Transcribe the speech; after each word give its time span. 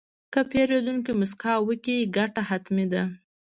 که 0.33 0.39
پیرودونکی 0.51 1.11
موسکا 1.19 1.53
وکړي، 1.67 1.97
ګټه 2.17 2.41
حتمي 2.49 2.85
ده. 2.93 3.03